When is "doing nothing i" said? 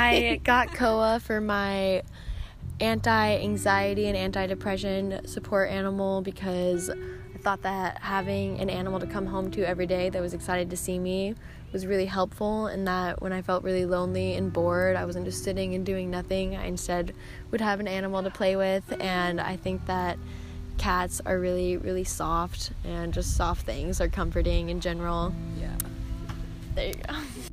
15.86-16.66